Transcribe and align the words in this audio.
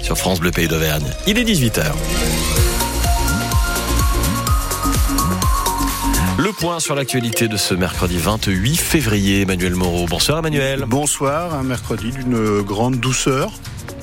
sur 0.00 0.16
France 0.16 0.38
Bleu 0.38 0.52
Pays 0.52 0.68
d'Auvergne. 0.68 1.04
Il 1.26 1.36
est 1.36 1.42
18h. 1.42 1.82
Le 6.38 6.52
point 6.52 6.78
sur 6.78 6.94
l'actualité 6.94 7.48
de 7.48 7.56
ce 7.56 7.74
mercredi 7.74 8.18
28 8.18 8.76
février. 8.76 9.40
Emmanuel 9.40 9.74
Moreau. 9.74 10.06
Bonsoir 10.06 10.38
Emmanuel. 10.38 10.84
Bonsoir, 10.86 11.56
un 11.56 11.64
mercredi 11.64 12.12
d'une 12.12 12.62
grande 12.62 13.00
douceur. 13.00 13.50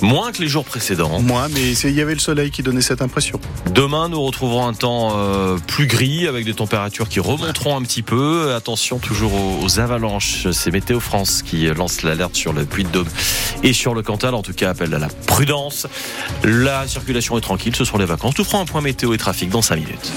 Moins 0.02 0.32
que 0.32 0.42
les 0.42 0.48
jours 0.48 0.66
précédents. 0.66 1.20
Moins, 1.22 1.48
mais 1.50 1.74
il 1.74 1.92
y 1.92 2.02
avait 2.02 2.14
le 2.14 2.20
soleil 2.20 2.52
qui 2.52 2.64
donnait 2.64 2.82
cette 2.82 3.02
impression. 3.02 3.40
Demain, 3.74 4.10
nous 4.10 4.22
retrouverons 4.22 4.68
un 4.68 4.74
temps 4.74 5.14
euh, 5.16 5.58
plus 5.68 5.88
gris 5.88 6.28
avec 6.28 6.46
des 6.46 6.54
températures 6.54 7.10
qui 7.10 7.20
remonteront 7.20 7.78
un 7.78 7.82
petit 7.82 8.02
peu. 8.02 8.54
Attention 8.54 9.00
toujours 9.00 9.32
aux, 9.34 9.80
avalanches. 9.80 10.48
C'est 10.52 10.72
Météo 10.72 11.00
France 11.00 11.42
qui 11.42 11.68
lance 11.68 12.02
l'alerte 12.02 12.36
sur 12.36 12.54
le 12.54 12.66
Puy-de-Dôme 12.66 13.08
et 13.64 13.74
sur 13.74 13.94
le 13.94 14.02
Cantal. 14.02 14.36
En 14.36 14.42
tout 14.42 14.54
cas, 14.54 14.70
appelle 14.70 14.94
à 14.94 15.00
la 15.00 15.08
prudence. 15.28 15.88
La 16.44 16.88
circulation 16.88 17.38
est 17.38 17.42
tranquille. 17.42 17.76
Ce 17.76 17.86
sont 17.86 17.98
les 17.98 18.06
vacances. 18.06 18.38
Nous 18.38 18.44
ferons 18.44 18.62
un 18.62 18.66
point 18.66 18.82
météo 18.82 19.14
et 19.14 19.18
trafic 19.18 19.50
dans 19.50 19.62
5 19.62 19.76
minutes. 19.76 20.12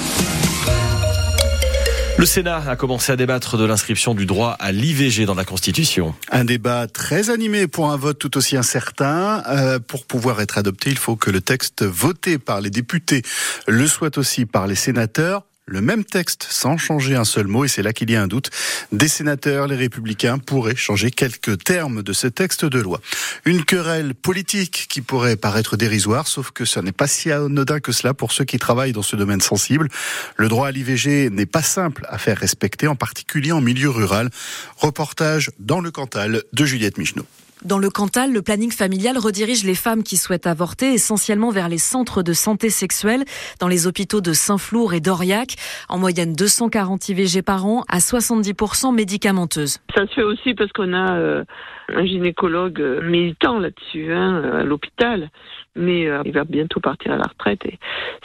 Le 2.18 2.26
Sénat 2.26 2.68
a 2.68 2.74
commencé 2.74 3.12
à 3.12 3.16
débattre 3.16 3.56
de 3.56 3.64
l'inscription 3.64 4.12
du 4.12 4.26
droit 4.26 4.56
à 4.58 4.72
l'IVG 4.72 5.24
dans 5.24 5.36
la 5.36 5.44
Constitution. 5.44 6.16
Un 6.32 6.44
débat 6.44 6.88
très 6.88 7.30
animé 7.30 7.68
pour 7.68 7.92
un 7.92 7.96
vote 7.96 8.18
tout 8.18 8.36
aussi 8.36 8.56
incertain. 8.56 9.44
Euh, 9.48 9.78
pour 9.78 10.04
pouvoir 10.04 10.40
être 10.40 10.58
adopté, 10.58 10.90
il 10.90 10.98
faut 10.98 11.14
que 11.14 11.30
le 11.30 11.40
texte 11.40 11.84
voté 11.84 12.38
par 12.38 12.60
les 12.60 12.70
députés 12.70 13.22
le 13.68 13.86
soit 13.86 14.18
aussi 14.18 14.46
par 14.46 14.66
les 14.66 14.74
sénateurs 14.74 15.44
le 15.68 15.80
même 15.80 16.04
texte 16.04 16.46
sans 16.50 16.76
changer 16.76 17.14
un 17.14 17.24
seul 17.24 17.46
mot, 17.46 17.64
et 17.64 17.68
c'est 17.68 17.82
là 17.82 17.92
qu'il 17.92 18.10
y 18.10 18.16
a 18.16 18.22
un 18.22 18.26
doute. 18.26 18.50
Des 18.92 19.08
sénateurs, 19.08 19.66
les 19.66 19.76
républicains, 19.76 20.38
pourraient 20.38 20.76
changer 20.76 21.10
quelques 21.10 21.62
termes 21.62 22.02
de 22.02 22.12
ce 22.12 22.26
texte 22.26 22.64
de 22.64 22.78
loi. 22.78 23.00
Une 23.44 23.64
querelle 23.64 24.14
politique 24.14 24.86
qui 24.88 25.02
pourrait 25.02 25.36
paraître 25.36 25.76
dérisoire, 25.76 26.26
sauf 26.26 26.50
que 26.50 26.64
ce 26.64 26.80
n'est 26.80 26.92
pas 26.92 27.06
si 27.06 27.30
anodin 27.30 27.80
que 27.80 27.92
cela 27.92 28.14
pour 28.14 28.32
ceux 28.32 28.44
qui 28.44 28.58
travaillent 28.58 28.92
dans 28.92 29.02
ce 29.02 29.16
domaine 29.16 29.40
sensible. 29.40 29.88
Le 30.36 30.48
droit 30.48 30.68
à 30.68 30.70
l'IVG 30.70 31.30
n'est 31.30 31.46
pas 31.46 31.62
simple 31.62 32.06
à 32.08 32.18
faire 32.18 32.38
respecter, 32.38 32.86
en 32.86 32.96
particulier 32.96 33.52
en 33.52 33.60
milieu 33.60 33.90
rural. 33.90 34.30
Reportage 34.76 35.50
dans 35.58 35.80
le 35.80 35.90
Cantal 35.90 36.42
de 36.52 36.64
Juliette 36.64 36.98
Michneau. 36.98 37.26
Dans 37.64 37.78
le 37.78 37.90
Cantal, 37.90 38.32
le 38.32 38.40
planning 38.40 38.70
familial 38.70 39.18
redirige 39.18 39.64
les 39.64 39.74
femmes 39.74 40.04
qui 40.04 40.16
souhaitent 40.16 40.46
avorter 40.46 40.92
essentiellement 40.92 41.50
vers 41.50 41.68
les 41.68 41.78
centres 41.78 42.22
de 42.22 42.32
santé 42.32 42.70
sexuelle, 42.70 43.24
dans 43.58 43.66
les 43.66 43.88
hôpitaux 43.88 44.20
de 44.20 44.32
Saint-Flour 44.32 44.94
et 44.94 45.00
d'Aurillac. 45.00 45.56
En 45.88 45.98
moyenne 45.98 46.34
240 46.34 47.08
IVG 47.08 47.42
par 47.42 47.66
an 47.66 47.84
à 47.88 47.98
70% 47.98 48.94
médicamenteuses. 48.94 49.78
Ça 49.94 50.06
se 50.06 50.14
fait 50.14 50.22
aussi 50.22 50.54
parce 50.54 50.70
qu'on 50.72 50.92
a 50.92 51.16
euh, 51.16 51.44
un 51.88 52.04
gynécologue 52.04 52.80
euh, 52.80 53.00
militant 53.02 53.58
là-dessus 53.58 54.12
hein, 54.12 54.42
à 54.60 54.64
l'hôpital 54.64 55.30
mais 55.78 56.06
euh, 56.06 56.22
il 56.24 56.32
va 56.32 56.44
bientôt 56.44 56.80
partir 56.80 57.12
à 57.12 57.16
la 57.16 57.24
retraite 57.24 57.64
et 57.64 57.78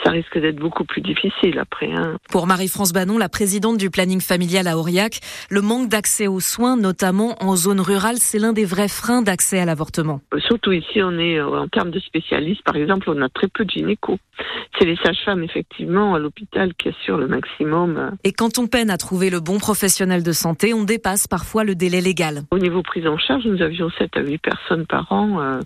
ça 0.03 0.11
risque 0.11 0.37
d'être 0.37 0.57
beaucoup 0.57 0.83
plus 0.83 1.01
difficile 1.01 1.59
après. 1.59 1.91
Hein. 1.91 2.17
Pour 2.29 2.47
Marie-France 2.47 2.91
Banon, 2.91 3.17
la 3.17 3.29
présidente 3.29 3.77
du 3.77 3.89
planning 3.89 4.19
familial 4.19 4.67
à 4.67 4.77
Aurillac, 4.77 5.19
le 5.49 5.61
manque 5.61 5.87
d'accès 5.87 6.27
aux 6.27 6.39
soins, 6.39 6.75
notamment 6.75 7.35
en 7.39 7.55
zone 7.55 7.79
rurale, 7.79 8.17
c'est 8.17 8.39
l'un 8.39 8.53
des 8.53 8.65
vrais 8.65 8.87
freins 8.87 9.21
d'accès 9.21 9.59
à 9.59 9.65
l'avortement. 9.65 10.21
Euh, 10.33 10.39
surtout 10.39 10.71
ici, 10.71 11.01
on 11.01 11.17
est 11.19 11.39
en 11.39 11.67
termes 11.67 11.91
de 11.91 11.99
spécialistes, 11.99 12.63
par 12.63 12.75
exemple, 12.75 13.09
on 13.09 13.21
a 13.21 13.29
très 13.29 13.47
peu 13.47 13.63
de 13.63 13.69
gynéco. 13.69 14.17
C'est 14.79 14.85
les 14.85 14.97
sages-femmes, 14.97 15.43
effectivement, 15.43 16.15
à 16.15 16.19
l'hôpital 16.19 16.73
qui 16.73 16.89
assurent 16.89 17.17
le 17.17 17.27
maximum. 17.27 18.11
Et 18.23 18.31
quand 18.31 18.57
on 18.57 18.67
peine 18.67 18.89
à 18.89 18.97
trouver 18.97 19.29
le 19.29 19.39
bon 19.39 19.59
professionnel 19.59 20.23
de 20.23 20.31
santé, 20.31 20.73
on 20.73 20.83
dépasse 20.83 21.27
parfois 21.27 21.63
le 21.63 21.75
délai 21.75 22.01
légal. 22.01 22.41
Au 22.51 22.57
niveau 22.57 22.81
prise 22.81 23.05
en 23.05 23.17
charge, 23.17 23.45
nous 23.53 23.61
avions 23.61 23.89
7 23.91 24.17
à 24.17 24.21
8 24.21 24.37
personnes 24.39 24.85
par 24.85 25.11
an, 25.11 25.59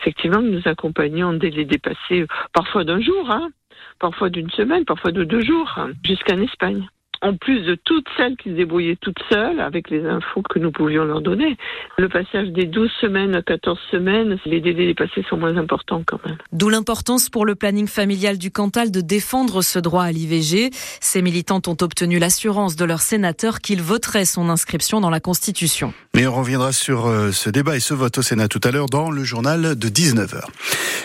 effectivement, 0.00 0.38
que 0.38 0.48
nous 0.48 0.62
accompagnions 0.64 1.28
on 1.28 1.32
délai 1.34 1.64
dépassé 1.64 2.26
parfois 2.52 2.84
d'un 2.84 3.00
jour, 3.00 3.30
hein, 3.30 3.50
parfois 3.98 4.30
d'une 4.30 4.50
semaine, 4.50 4.84
parfois 4.84 5.12
de 5.12 5.24
deux 5.24 5.42
jours, 5.42 5.78
jusqu'en 6.04 6.40
Espagne 6.40 6.88
en 7.22 7.36
plus 7.36 7.62
de 7.62 7.76
toutes 7.84 8.06
celles 8.16 8.36
qui 8.36 8.50
se 8.50 8.54
débrouillaient 8.54 8.98
toutes 9.00 9.18
seules 9.30 9.60
avec 9.60 9.90
les 9.90 10.04
infos 10.04 10.42
que 10.42 10.58
nous 10.58 10.70
pouvions 10.70 11.04
leur 11.04 11.20
donner. 11.20 11.56
Le 11.98 12.08
passage 12.08 12.48
des 12.48 12.66
12 12.66 12.90
semaines 13.00 13.34
à 13.34 13.42
14 13.42 13.78
semaines, 13.90 14.38
les 14.44 14.60
délais 14.60 14.86
dépassés 14.86 15.24
sont 15.28 15.36
moins 15.36 15.56
importants 15.56 16.02
quand 16.06 16.24
même. 16.24 16.36
D'où 16.52 16.68
l'importance 16.68 17.28
pour 17.30 17.46
le 17.46 17.54
planning 17.54 17.86
familial 17.86 18.38
du 18.38 18.50
Cantal 18.50 18.90
de 18.90 19.00
défendre 19.00 19.62
ce 19.62 19.78
droit 19.78 20.04
à 20.04 20.12
l'IVG. 20.12 20.70
Ces 21.00 21.22
militantes 21.22 21.68
ont 21.68 21.76
obtenu 21.80 22.18
l'assurance 22.18 22.76
de 22.76 22.84
leur 22.84 23.00
sénateur 23.00 23.60
qu'ils 23.60 23.82
voteraient 23.82 24.24
son 24.24 24.48
inscription 24.48 25.00
dans 25.00 25.10
la 25.10 25.20
Constitution. 25.20 25.92
Mais 26.14 26.26
on 26.26 26.34
reviendra 26.34 26.72
sur 26.72 27.06
euh, 27.06 27.32
ce 27.32 27.50
débat 27.50 27.76
et 27.76 27.80
ce 27.80 27.94
vote 27.94 28.18
au 28.18 28.22
Sénat 28.22 28.48
tout 28.48 28.60
à 28.64 28.70
l'heure 28.70 28.86
dans 28.86 29.10
le 29.10 29.24
journal 29.24 29.76
de 29.76 29.88
19h. 29.88 30.40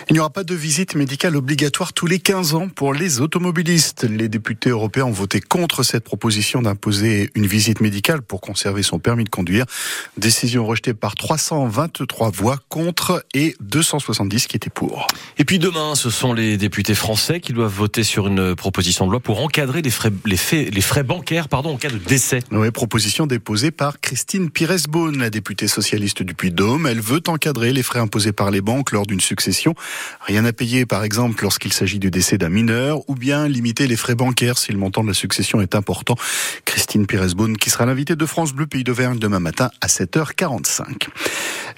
Il 0.08 0.14
n'y 0.14 0.20
aura 0.20 0.30
pas 0.30 0.44
de 0.44 0.54
visite 0.54 0.94
médicale 0.94 1.36
obligatoire 1.36 1.92
tous 1.92 2.06
les 2.06 2.18
15 2.18 2.54
ans 2.54 2.68
pour 2.68 2.94
les 2.94 3.20
automobilistes. 3.20 4.04
Les 4.04 4.28
députés 4.28 4.70
européens 4.70 5.04
ont 5.04 5.10
voté 5.10 5.40
contre 5.40 5.82
cette 5.82 6.01
proposition 6.04 6.62
d'imposer 6.62 7.30
une 7.34 7.46
visite 7.46 7.80
médicale 7.80 8.22
pour 8.22 8.40
conserver 8.40 8.82
son 8.82 8.98
permis 8.98 9.24
de 9.24 9.30
conduire. 9.30 9.64
Décision 10.16 10.66
rejetée 10.66 10.94
par 10.94 11.14
323 11.14 12.30
voix 12.30 12.58
contre 12.68 13.24
et 13.34 13.56
270 13.60 14.46
qui 14.46 14.56
étaient 14.56 14.70
pour. 14.70 15.06
Et 15.38 15.44
puis 15.44 15.58
demain, 15.58 15.94
ce 15.94 16.10
sont 16.10 16.32
les 16.32 16.56
députés 16.56 16.94
français 16.94 17.40
qui 17.40 17.52
doivent 17.52 17.72
voter 17.72 18.04
sur 18.04 18.26
une 18.26 18.54
proposition 18.54 19.06
de 19.06 19.12
loi 19.12 19.20
pour 19.20 19.42
encadrer 19.42 19.82
les 19.82 19.90
frais, 19.90 20.12
les 20.24 20.36
les 20.52 20.80
frais 20.80 21.02
bancaires 21.02 21.48
pardon, 21.48 21.74
en 21.74 21.76
cas 21.76 21.90
de 21.90 21.98
décès. 21.98 22.40
Oui, 22.50 22.70
proposition 22.70 23.26
déposée 23.26 23.70
par 23.70 24.00
Christine 24.00 24.50
Pires-Beaune, 24.50 25.18
la 25.18 25.30
députée 25.30 25.68
socialiste 25.68 26.22
du 26.22 26.34
Puy-de-Dôme. 26.34 26.86
Elle 26.86 27.00
veut 27.00 27.22
encadrer 27.28 27.72
les 27.72 27.82
frais 27.82 28.00
imposés 28.00 28.32
par 28.32 28.50
les 28.50 28.60
banques 28.60 28.92
lors 28.92 29.06
d'une 29.06 29.20
succession. 29.20 29.74
Rien 30.20 30.44
à 30.44 30.52
payer, 30.52 30.86
par 30.86 31.04
exemple, 31.04 31.42
lorsqu'il 31.42 31.72
s'agit 31.72 31.98
du 31.98 32.10
décès 32.10 32.38
d'un 32.38 32.48
mineur, 32.48 33.08
ou 33.08 33.14
bien 33.14 33.48
limiter 33.48 33.86
les 33.86 33.96
frais 33.96 34.14
bancaires 34.14 34.58
si 34.58 34.72
le 34.72 34.78
montant 34.78 35.02
de 35.02 35.08
la 35.08 35.14
succession 35.14 35.60
est 35.60 35.74
important. 35.74 35.91
Christine 36.64 37.06
Pires-Beaune 37.06 37.56
qui 37.56 37.70
sera 37.70 37.86
l'invitée 37.86 38.16
de 38.16 38.26
France 38.26 38.52
Bleu 38.52 38.66
Pays 38.66 38.84
d'Auvergne 38.84 39.18
demain 39.18 39.40
matin 39.40 39.70
à 39.80 39.86
7h45. 39.86 41.08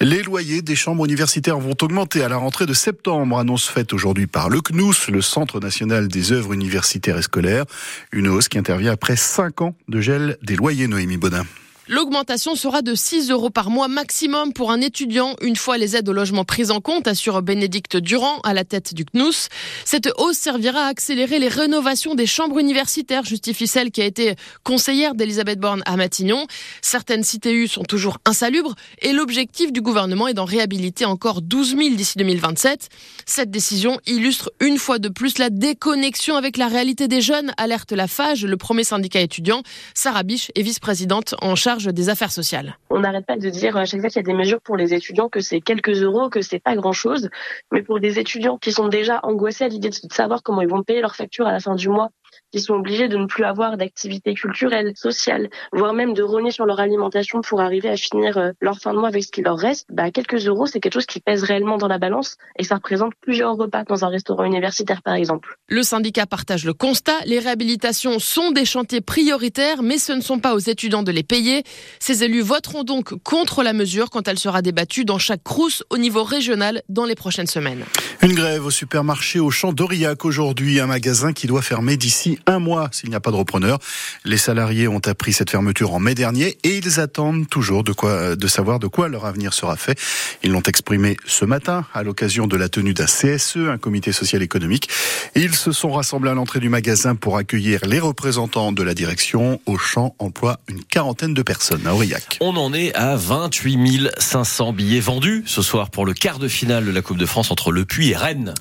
Les 0.00 0.22
loyers 0.22 0.62
des 0.62 0.76
chambres 0.76 1.04
universitaires 1.04 1.58
vont 1.58 1.76
augmenter 1.80 2.22
à 2.22 2.28
la 2.28 2.36
rentrée 2.36 2.66
de 2.66 2.74
septembre, 2.74 3.38
annonce 3.38 3.68
faite 3.68 3.92
aujourd'hui 3.92 4.26
par 4.26 4.48
le 4.48 4.60
CNUS, 4.60 5.10
le 5.10 5.22
Centre 5.22 5.60
national 5.60 6.08
des 6.08 6.32
œuvres 6.32 6.52
universitaires 6.52 7.18
et 7.18 7.22
scolaires. 7.22 7.64
Une 8.12 8.28
hausse 8.28 8.48
qui 8.48 8.58
intervient 8.58 8.92
après 8.92 9.16
5 9.16 9.62
ans 9.62 9.74
de 9.88 10.00
gel 10.00 10.36
des 10.42 10.56
loyers, 10.56 10.88
Noémie 10.88 11.16
Baudin. 11.16 11.44
L'augmentation 11.86 12.54
sera 12.54 12.80
de 12.80 12.94
6 12.94 13.30
euros 13.30 13.50
par 13.50 13.68
mois 13.68 13.88
maximum 13.88 14.54
pour 14.54 14.70
un 14.70 14.80
étudiant, 14.80 15.36
une 15.42 15.54
fois 15.54 15.76
les 15.76 15.96
aides 15.96 16.08
au 16.08 16.14
logement 16.14 16.46
prises 16.46 16.70
en 16.70 16.80
compte, 16.80 17.06
assure 17.06 17.42
Bénédicte 17.42 17.98
Durand 17.98 18.40
à 18.42 18.54
la 18.54 18.64
tête 18.64 18.94
du 18.94 19.04
CNUS. 19.04 19.48
Cette 19.84 20.08
hausse 20.16 20.38
servira 20.38 20.86
à 20.86 20.86
accélérer 20.86 21.38
les 21.38 21.48
rénovations 21.48 22.14
des 22.14 22.24
chambres 22.24 22.58
universitaires, 22.58 23.26
justifie 23.26 23.66
celle 23.66 23.90
qui 23.90 24.00
a 24.00 24.06
été 24.06 24.34
conseillère 24.62 25.14
d'Elisabeth 25.14 25.60
Borne 25.60 25.82
à 25.84 25.98
Matignon. 25.98 26.46
Certaines 26.80 27.22
CTU 27.22 27.68
sont 27.68 27.82
toujours 27.82 28.16
insalubres 28.24 28.76
et 29.02 29.12
l'objectif 29.12 29.70
du 29.70 29.82
gouvernement 29.82 30.26
est 30.26 30.34
d'en 30.34 30.46
réhabiliter 30.46 31.04
encore 31.04 31.42
12 31.42 31.76
000 31.76 31.96
d'ici 31.96 32.16
2027. 32.16 32.88
Cette 33.26 33.50
décision 33.50 34.00
illustre 34.06 34.50
une 34.60 34.78
fois 34.78 34.98
de 34.98 35.10
plus 35.10 35.36
la 35.36 35.50
déconnexion 35.50 36.36
avec 36.36 36.56
la 36.56 36.68
réalité 36.68 37.08
des 37.08 37.20
jeunes, 37.20 37.52
alerte 37.58 37.92
la 37.92 38.08
FAGE, 38.08 38.46
le 38.46 38.56
premier 38.56 38.84
syndicat 38.84 39.20
étudiant. 39.20 39.62
Sarah 39.92 40.22
Biche 40.22 40.50
est 40.54 40.62
vice-présidente 40.62 41.34
en 41.42 41.54
charge 41.54 41.73
des 41.76 42.08
affaires 42.08 42.32
sociales. 42.32 42.78
On 42.90 43.00
n'arrête 43.00 43.26
pas 43.26 43.36
de 43.36 43.50
dire 43.50 43.76
à 43.76 43.84
chaque 43.84 44.00
fois 44.00 44.08
qu'il 44.08 44.16
y 44.16 44.24
a 44.24 44.26
des 44.26 44.34
mesures 44.34 44.60
pour 44.60 44.76
les 44.76 44.94
étudiants 44.94 45.28
que 45.28 45.40
c'est 45.40 45.60
quelques 45.60 46.02
euros, 46.02 46.28
que 46.28 46.42
c'est 46.42 46.58
pas 46.58 46.76
grand 46.76 46.92
chose. 46.92 47.30
Mais 47.72 47.82
pour 47.82 48.00
des 48.00 48.18
étudiants 48.18 48.58
qui 48.58 48.72
sont 48.72 48.88
déjà 48.88 49.20
angoissés 49.22 49.64
à 49.64 49.68
l'idée 49.68 49.90
de 49.90 49.94
savoir 50.12 50.42
comment 50.42 50.62
ils 50.62 50.68
vont 50.68 50.82
payer 50.82 51.00
leurs 51.00 51.16
factures 51.16 51.46
à 51.46 51.52
la 51.52 51.60
fin 51.60 51.74
du 51.74 51.88
mois, 51.88 52.10
qui 52.52 52.60
sont 52.60 52.74
obligés 52.74 53.08
de 53.08 53.16
ne 53.16 53.26
plus 53.26 53.44
avoir 53.44 53.76
d'activités 53.76 54.34
culturelles, 54.34 54.92
sociales, 54.94 55.48
voire 55.72 55.92
même 55.92 56.14
de 56.14 56.22
rogner 56.22 56.50
sur 56.50 56.66
leur 56.66 56.80
alimentation 56.80 57.40
pour 57.40 57.60
arriver 57.60 57.88
à 57.88 57.96
finir 57.96 58.38
euh, 58.38 58.52
leur 58.60 58.78
fin 58.78 58.92
de 58.92 58.98
mois 58.98 59.08
avec 59.08 59.24
ce 59.24 59.32
qui 59.32 59.42
leur 59.42 59.58
reste, 59.58 59.86
bah, 59.90 60.10
quelques 60.10 60.46
euros, 60.46 60.66
c'est 60.66 60.80
quelque 60.80 60.94
chose 60.94 61.06
qui 61.06 61.20
pèse 61.20 61.42
réellement 61.42 61.78
dans 61.78 61.88
la 61.88 61.98
balance 61.98 62.36
et 62.58 62.64
ça 62.64 62.76
représente 62.76 63.12
plusieurs 63.20 63.56
repas 63.56 63.84
dans 63.84 64.04
un 64.04 64.08
restaurant 64.08 64.44
universitaire, 64.44 65.02
par 65.02 65.14
exemple. 65.14 65.58
Le 65.68 65.82
syndicat 65.82 66.26
partage 66.26 66.64
le 66.64 66.74
constat. 66.74 67.18
Les 67.26 67.38
réhabilitations 67.38 68.18
sont 68.18 68.50
des 68.50 68.64
chantiers 68.64 69.00
prioritaires, 69.00 69.82
mais 69.82 69.98
ce 69.98 70.12
ne 70.12 70.20
sont 70.20 70.38
pas 70.38 70.54
aux 70.54 70.58
étudiants 70.58 71.02
de 71.02 71.12
les 71.12 71.22
payer. 71.22 71.64
Ces 71.98 72.24
élus 72.24 72.42
voteront 72.42 72.84
donc 72.84 73.14
contre 73.22 73.62
la 73.62 73.72
mesure 73.72 74.10
quand 74.10 74.28
elle 74.28 74.38
sera 74.38 74.62
débattue 74.62 75.04
dans 75.04 75.18
chaque 75.18 75.42
crousse 75.42 75.82
au 75.90 75.98
niveau 75.98 76.22
régional 76.22 76.82
dans 76.88 77.04
les 77.04 77.14
prochaines 77.14 77.46
semaines. 77.46 77.84
Une 78.24 78.32
grève 78.32 78.64
au 78.64 78.70
supermarché 78.70 79.38
au 79.38 79.50
champ 79.50 79.74
d'Aurillac 79.74 80.24
aujourd'hui, 80.24 80.80
un 80.80 80.86
magasin 80.86 81.34
qui 81.34 81.46
doit 81.46 81.60
fermer 81.60 81.98
d'ici 81.98 82.38
un 82.46 82.58
mois 82.58 82.88
s'il 82.90 83.10
n'y 83.10 83.14
a 83.14 83.20
pas 83.20 83.30
de 83.30 83.36
repreneur. 83.36 83.78
Les 84.24 84.38
salariés 84.38 84.88
ont 84.88 85.02
appris 85.04 85.34
cette 85.34 85.50
fermeture 85.50 85.92
en 85.92 85.98
mai 85.98 86.14
dernier 86.14 86.56
et 86.64 86.78
ils 86.78 87.00
attendent 87.00 87.46
toujours 87.50 87.84
de 87.84 87.92
quoi, 87.92 88.34
de 88.34 88.46
savoir 88.46 88.78
de 88.78 88.86
quoi 88.86 89.08
leur 89.08 89.26
avenir 89.26 89.52
sera 89.52 89.76
fait. 89.76 90.00
Ils 90.42 90.52
l'ont 90.52 90.62
exprimé 90.62 91.18
ce 91.26 91.44
matin 91.44 91.84
à 91.92 92.02
l'occasion 92.02 92.46
de 92.46 92.56
la 92.56 92.70
tenue 92.70 92.94
d'un 92.94 93.04
CSE, 93.04 93.58
un 93.58 93.76
comité 93.76 94.10
social 94.10 94.40
économique. 94.40 94.88
Ils 95.34 95.54
se 95.54 95.72
sont 95.72 95.92
rassemblés 95.92 96.30
à 96.30 96.34
l'entrée 96.34 96.60
du 96.60 96.70
magasin 96.70 97.16
pour 97.16 97.36
accueillir 97.36 97.80
les 97.84 98.00
représentants 98.00 98.72
de 98.72 98.82
la 98.82 98.94
direction. 98.94 99.60
Au 99.66 99.76
champ 99.76 100.16
emploie 100.18 100.60
une 100.68 100.82
quarantaine 100.82 101.34
de 101.34 101.42
personnes 101.42 101.86
à 101.86 101.92
Aurillac. 101.92 102.38
On 102.40 102.56
en 102.56 102.72
est 102.72 102.94
à 102.94 103.16
28 103.16 104.12
500 104.16 104.72
billets 104.72 105.00
vendus 105.00 105.42
ce 105.44 105.60
soir 105.60 105.90
pour 105.90 106.06
le 106.06 106.14
quart 106.14 106.38
de 106.38 106.48
finale 106.48 106.86
de 106.86 106.90
la 106.90 107.02
Coupe 107.02 107.18
de 107.18 107.26
France 107.26 107.50
entre 107.50 107.70
Le 107.70 107.84
Puy 107.84 108.12
et 108.12 108.13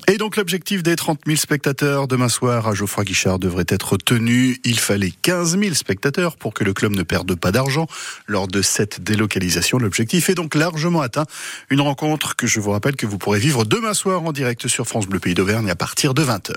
Et 0.08 0.16
donc 0.16 0.36
l'objectif 0.36 0.82
des 0.82 0.96
30 0.96 1.20
000 1.26 1.36
spectateurs 1.36 2.08
demain 2.08 2.28
soir 2.28 2.66
à 2.66 2.74
Geoffroy 2.74 3.04
Guichard 3.04 3.38
devrait 3.38 3.66
être 3.68 3.96
tenu. 3.96 4.58
Il 4.64 4.80
fallait 4.80 5.12
15 5.22 5.58
000 5.58 5.74
spectateurs 5.74 6.36
pour 6.36 6.54
que 6.54 6.64
le 6.64 6.72
club 6.72 6.92
ne 6.92 7.04
perde 7.04 7.34
pas 7.36 7.52
d'argent 7.52 7.86
lors 8.26 8.48
de 8.48 8.62
cette 8.62 9.02
délocalisation. 9.02 9.78
L'objectif 9.78 10.28
est 10.28 10.34
donc 10.34 10.56
largement 10.56 11.02
atteint. 11.02 11.26
Une 11.70 11.80
rencontre 11.80 12.34
que 12.34 12.46
je 12.48 12.58
vous 12.58 12.72
rappelle 12.72 12.96
que 12.96 13.06
vous 13.06 13.18
pourrez 13.18 13.38
vivre 13.38 13.64
demain 13.64 13.94
soir 13.94 14.24
en 14.24 14.32
direct 14.32 14.66
sur 14.66 14.86
France 14.86 15.06
Bleu 15.06 15.20
Pays 15.20 15.34
d'Auvergne 15.34 15.70
à 15.70 15.76
partir 15.76 16.14
de 16.14 16.24
20h. 16.24 16.54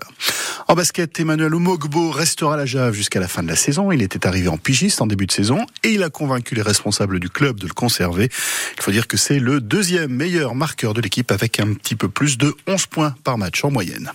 En 0.67 0.73
basket, 0.73 1.19
Emmanuel 1.19 1.53
Umogbo 1.53 2.09
restera 2.09 2.55
à 2.55 2.57
la 2.57 2.65
Jave 2.65 2.93
jusqu'à 2.93 3.19
la 3.19 3.27
fin 3.27 3.43
de 3.43 3.47
la 3.47 3.55
saison. 3.55 3.91
Il 3.91 4.01
était 4.01 4.25
arrivé 4.25 4.47
en 4.47 4.57
pigiste 4.57 5.01
en 5.01 5.07
début 5.07 5.27
de 5.27 5.31
saison 5.31 5.65
et 5.83 5.89
il 5.89 6.03
a 6.03 6.09
convaincu 6.09 6.55
les 6.55 6.63
responsables 6.63 7.19
du 7.19 7.29
club 7.29 7.59
de 7.59 7.67
le 7.67 7.73
conserver. 7.73 8.29
Il 8.77 8.81
faut 8.81 8.91
dire 8.91 9.07
que 9.07 9.17
c'est 9.17 9.39
le 9.39 9.61
deuxième 9.61 10.11
meilleur 10.11 10.55
marqueur 10.55 10.93
de 10.93 11.01
l'équipe 11.01 11.31
avec 11.31 11.59
un 11.59 11.73
petit 11.73 11.95
peu 11.95 12.09
plus 12.09 12.37
de 12.37 12.55
11 12.65 12.86
points 12.87 13.15
par 13.23 13.37
match 13.37 13.63
en 13.63 13.71
moyenne. 13.71 14.11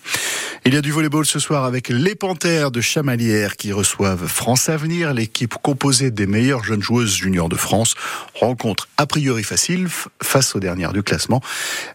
Il 0.64 0.74
y 0.74 0.76
a 0.76 0.80
du 0.80 0.92
volleyball 0.92 1.26
ce 1.26 1.40
soir 1.40 1.64
avec 1.64 1.88
les 1.88 2.14
Panthères 2.14 2.70
de 2.70 2.80
Chamalières 2.80 3.56
qui 3.56 3.72
reçoivent 3.72 4.28
France 4.28 4.68
Avenir, 4.68 5.12
l'équipe 5.12 5.54
composée 5.60 6.12
des 6.12 6.28
meilleures 6.28 6.62
jeunes 6.62 6.80
joueuses 6.80 7.16
juniors 7.16 7.48
de 7.48 7.56
France. 7.56 7.96
Rencontre 8.38 8.88
a 8.96 9.06
priori 9.06 9.42
facile 9.42 9.88
face 10.22 10.54
aux 10.54 10.60
dernières 10.60 10.92
du 10.92 11.02
classement. 11.02 11.40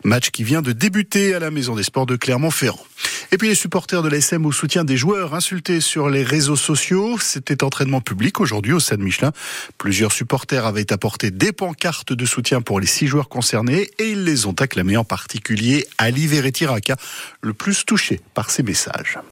Match 0.03 0.31
qui 0.31 0.43
vient 0.43 0.61
de 0.61 0.73
débuter 0.73 1.33
à 1.33 1.39
la 1.39 1.49
Maison 1.49 1.75
des 1.75 1.83
Sports 1.83 2.07
de 2.07 2.17
Clermont-Ferrand. 2.17 2.83
Et 3.31 3.37
puis 3.37 3.47
les 3.47 3.55
supporters 3.55 4.01
de 4.01 4.09
l'ASM 4.09 4.45
au 4.45 4.51
soutien 4.51 4.83
des 4.83 4.97
joueurs 4.97 5.33
insultés 5.33 5.79
sur 5.79 6.09
les 6.09 6.23
réseaux 6.23 6.55
sociaux. 6.57 7.17
C'était 7.19 7.63
entraînement 7.63 8.01
public 8.01 8.41
aujourd'hui 8.41 8.73
au 8.73 8.81
Stade 8.81 8.99
Michelin. 8.99 9.31
Plusieurs 9.77 10.11
supporters 10.11 10.65
avaient 10.65 10.91
apporté 10.91 11.31
des 11.31 11.53
pancartes 11.53 12.11
de 12.11 12.25
soutien 12.25 12.61
pour 12.61 12.81
les 12.81 12.87
six 12.87 13.07
joueurs 13.07 13.29
concernés 13.29 13.89
et 13.97 14.11
ils 14.11 14.25
les 14.25 14.45
ont 14.45 14.55
acclamés 14.59 14.97
en 14.97 15.05
particulier 15.05 15.87
Ali 15.97 16.27
Verretti 16.27 16.65
Raka, 16.65 16.97
le 17.41 17.53
plus 17.53 17.85
touché 17.85 18.19
par 18.33 18.49
ces 18.57 18.63
messages. 18.63 19.19